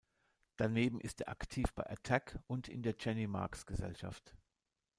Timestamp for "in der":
2.67-2.95